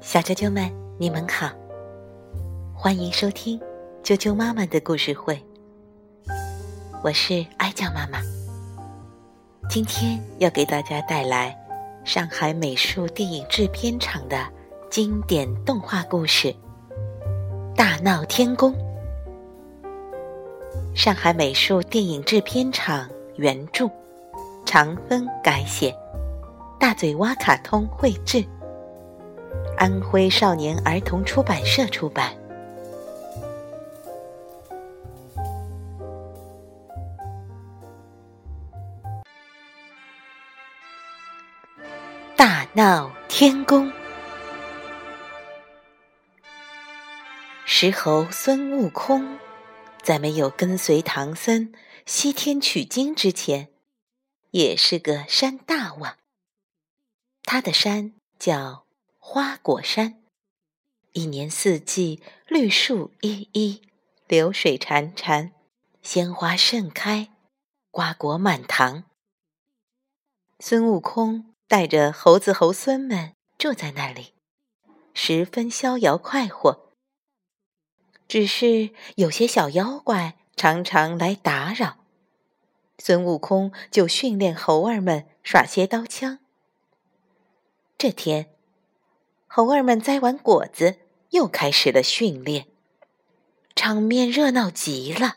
[0.00, 1.50] 小啾啾们，你们好，
[2.74, 3.60] 欢迎收听
[4.02, 5.40] 啾啾妈妈的故事会。
[7.04, 8.20] 我是哀酱妈妈，
[9.68, 11.56] 今天要给大家带来
[12.04, 14.44] 上海美术电影制片厂的
[14.90, 16.48] 经典动画故事
[17.76, 18.74] 《大闹天宫》。
[20.94, 23.88] 上海美术电影制片厂原著，
[24.66, 25.94] 长风改写，
[26.82, 28.44] 大嘴蛙卡通绘制。
[29.78, 32.36] 安徽少年儿童出版社出版。
[42.34, 43.92] 大闹天宫，
[47.64, 49.38] 石猴孙悟空
[50.02, 51.72] 在没有跟随唐僧
[52.06, 53.68] 西天取经之前，
[54.50, 56.16] 也是个山大王。
[57.44, 58.82] 他的山叫。
[59.24, 60.20] 花果山，
[61.12, 63.80] 一年四季绿树依依，
[64.26, 65.52] 流水潺潺，
[66.02, 67.30] 鲜花盛开，
[67.92, 69.04] 瓜果满堂。
[70.58, 74.34] 孙悟空带着猴子猴孙们住在那里，
[75.14, 76.92] 十分逍遥快活。
[78.26, 82.04] 只是有些小妖怪常常来打扰，
[82.98, 86.40] 孙悟空就训练猴儿们耍些刀枪。
[88.02, 88.50] 这天。
[89.46, 90.96] 猴儿们摘完果子，
[91.30, 92.66] 又开始了训练，
[93.76, 95.36] 场面热闹极了。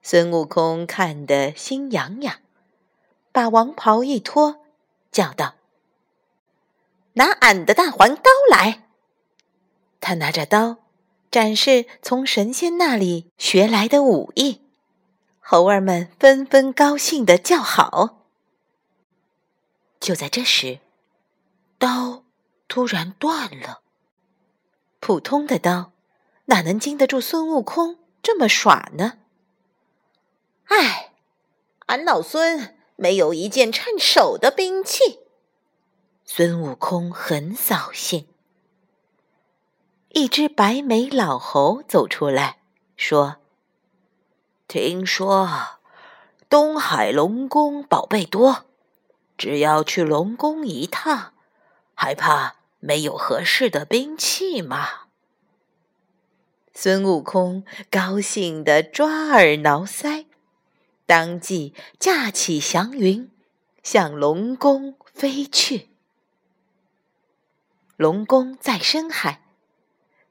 [0.00, 2.36] 孙悟空看得心痒痒，
[3.32, 4.64] 把王袍一脱，
[5.10, 5.56] 叫道
[7.14, 8.84] ：“拿俺的大环刀来！”
[10.00, 10.76] 他拿着刀，
[11.32, 14.60] 展示从神仙那里学来的武艺。
[15.40, 18.28] 猴儿们纷纷高兴地叫好。
[19.98, 20.78] 就在这时，
[21.80, 22.22] 刀。
[22.68, 23.82] 突然断了。
[25.00, 25.90] 普通的刀
[26.44, 29.14] 哪能经得住孙悟空这么耍呢？
[30.66, 31.12] 哎，
[31.86, 35.18] 俺老孙没有一件趁手的兵器。
[36.24, 38.28] 孙悟空很扫兴。
[40.10, 42.60] 一只白眉老猴走出来
[42.96, 43.38] 说
[44.68, 45.80] ：“听说
[46.48, 48.66] 东海龙宫宝贝多，
[49.36, 51.34] 只要去龙宫一趟，
[52.00, 55.08] 还怕？”没有合适的兵器吗？
[56.72, 60.24] 孙悟空高兴的抓耳挠腮，
[61.04, 63.30] 当即驾起祥云，
[63.82, 65.90] 向龙宫飞去。
[67.98, 69.42] 龙宫在深海，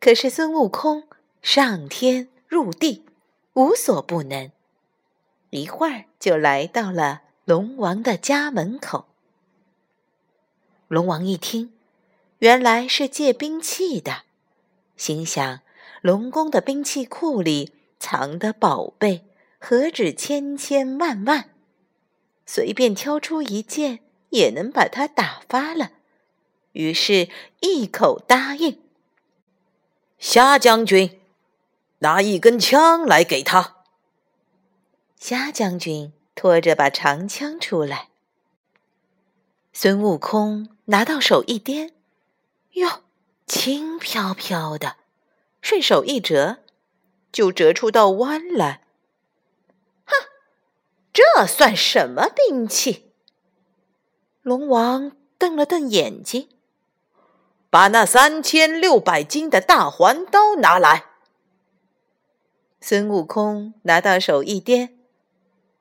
[0.00, 1.06] 可是孙悟空
[1.42, 3.04] 上天入地，
[3.52, 4.50] 无所不能，
[5.50, 9.07] 一会儿就来到了龙王的家门口。
[10.88, 11.72] 龙王一听。
[12.38, 14.22] 原来是借兵器的，
[14.96, 15.60] 心想：
[16.02, 19.24] 龙宫的兵器库里藏的宝贝
[19.58, 21.50] 何止千千万万，
[22.46, 24.00] 随便挑出一件
[24.30, 25.90] 也能把他打发了。
[26.72, 27.28] 于是，
[27.60, 28.80] 一口答应。
[30.18, 31.20] 虾将军，
[31.98, 33.78] 拿一根枪来给他。
[35.16, 38.08] 虾将军拖着把长枪出来，
[39.72, 41.92] 孙悟空拿到手一掂。
[42.72, 43.02] 哟，
[43.46, 44.96] 轻飘飘的，
[45.60, 46.58] 顺手一折，
[47.30, 48.84] 就折出道弯来。
[50.04, 50.14] 哼，
[51.12, 53.12] 这算什么兵器？
[54.42, 56.48] 龙王瞪了瞪眼睛，
[57.68, 61.04] 把那三千六百斤的大环刀拿来。
[62.80, 64.94] 孙悟空拿到手一掂，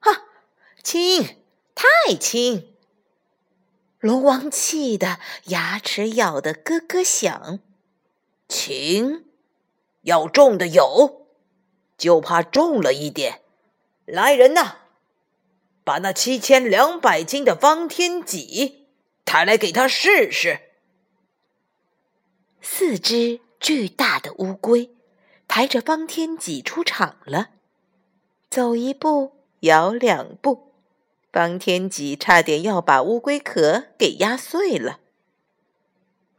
[0.00, 0.24] 哈，
[0.82, 1.36] 轻，
[1.76, 2.74] 太轻。
[4.00, 7.58] 龙王气得牙齿咬得咯咯响，
[8.48, 9.24] 轻，
[10.02, 11.26] 要重的有，
[11.96, 13.42] 就怕重了一点。
[14.06, 14.76] 来人呐，
[15.82, 18.86] 把那七千两百斤的方天戟
[19.24, 20.60] 抬来给他试试。
[22.60, 24.94] 四只巨大的乌龟
[25.48, 27.48] 抬着方天戟出场了，
[28.48, 30.67] 走一步，摇两步。
[31.38, 34.98] 方天戟差点要把乌龟壳给压碎了，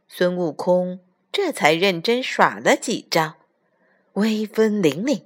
[0.06, 1.00] 孙悟空
[1.32, 3.36] 这才认真耍了几招，
[4.12, 5.22] 威风凛凛，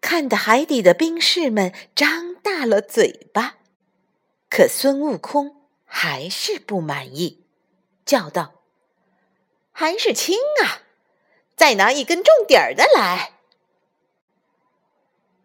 [0.00, 3.58] 看得海底的兵士们张大了嘴巴。
[4.50, 7.44] 可孙悟空还是不满意，
[8.04, 8.54] 叫道
[9.70, 10.82] ：“还是轻啊，
[11.54, 13.34] 再拿一根重点儿的来。”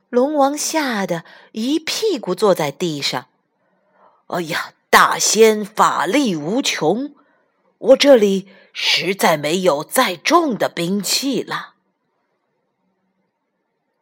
[0.10, 3.29] 龙王吓得一屁股坐在地上。
[4.30, 7.16] 哎呀，大仙法力无穷，
[7.80, 11.74] 我这里实在没有再重的兵器了。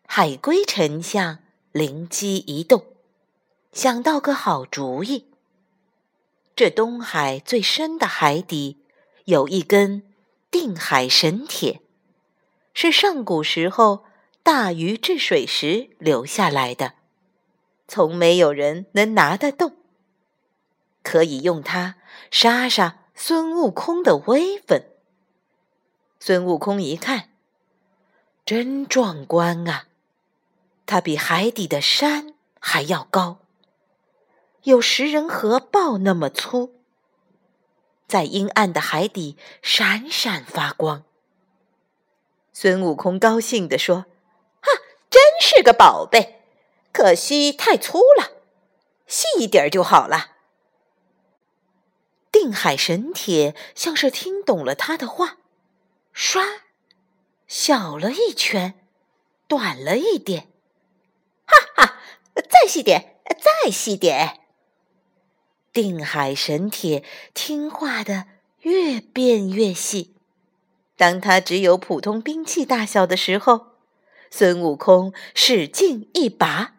[0.05, 1.39] 海龟丞相
[1.71, 2.83] 灵机一动，
[3.71, 5.27] 想到个好主意。
[6.57, 8.83] 这东海最深的海底
[9.25, 10.03] 有一根
[10.51, 11.79] 定海神铁，
[12.73, 14.03] 是上古时候
[14.43, 16.95] 大禹治水时留下来的，
[17.87, 19.77] 从没有人能拿得动。
[21.07, 21.95] 可以用它
[22.29, 24.83] 杀杀孙悟空的威风。
[26.19, 27.29] 孙悟空一看，
[28.45, 29.87] 真壮观啊！
[30.85, 33.39] 它比海底的山还要高。
[34.63, 36.75] 有食人河豹那么粗，
[38.05, 41.05] 在阴暗的海底闪闪发光。
[42.51, 44.07] 孙悟空高兴地说
[44.59, 44.69] ：“哈，
[45.09, 46.41] 真是个宝贝！
[46.91, 48.41] 可惜太粗了，
[49.07, 50.31] 细一点就好了。”
[52.47, 55.35] 定海神铁像是听懂了他的话，
[56.15, 56.61] 唰，
[57.45, 58.73] 小了一圈，
[59.49, 60.47] 短了一点。
[61.45, 61.99] 哈哈，
[62.35, 64.39] 再细点，再细点。
[65.73, 67.03] 定海神铁
[67.33, 68.27] 听话的
[68.61, 70.15] 越变越细，
[70.95, 73.73] 当它只有普通兵器大小的时候，
[74.31, 76.75] 孙悟空使劲一拔，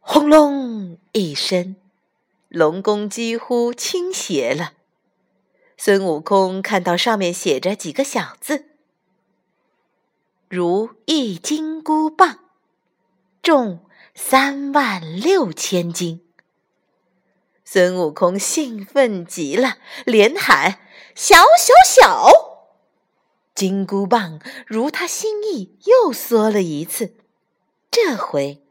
[0.00, 1.76] 轰隆一声，
[2.54, 4.74] 龙宫几乎倾斜了。
[5.76, 8.66] 孙悟空看到上面写着几个小字
[10.48, 12.38] ：“如意金箍棒，
[13.42, 13.84] 重
[14.14, 16.24] 三万六千斤。”
[17.66, 20.78] 孙悟空兴奋极了，连喊
[21.16, 22.30] ：“小小小！”
[23.52, 27.16] 金箍棒如他心意，又缩了一次。
[27.90, 28.62] 这回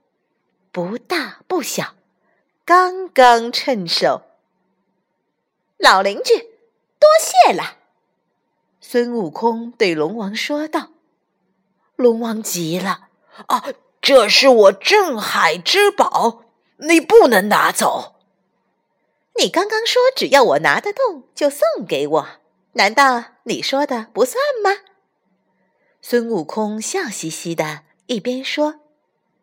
[0.71, 1.95] 不大不小，
[2.65, 4.21] 刚刚趁手。
[5.77, 7.75] 老邻居，多谢了。
[8.79, 10.91] 孙悟空对龙王说道。
[11.97, 13.09] 龙王急了
[13.47, 13.65] ：“啊，
[14.01, 16.45] 这是我镇海之宝，
[16.77, 18.15] 你不能拿走。”
[19.37, 22.27] 你刚刚说只要我拿得动就送给我，
[22.73, 24.71] 难道你说的不算吗？
[26.01, 28.79] 孙悟空笑嘻嘻的，一边说，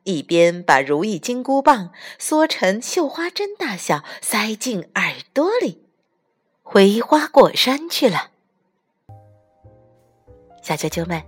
[0.04, 5.84] 一边把如意金箍棒缩成绣花针大小，塞进耳朵里，
[6.62, 8.30] 回花果山去了。
[10.62, 11.22] 小啾啾们，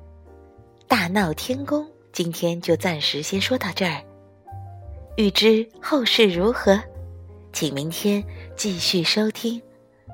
[0.88, 4.02] 大闹天宫今天就暂时先说到这儿，
[5.16, 6.80] 欲知后事如何？
[7.52, 8.24] 请明天
[8.56, 9.60] 继续收听《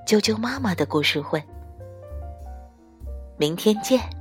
[0.07, 1.39] 啾啾妈妈的故事会》，
[3.37, 4.18] 明天见。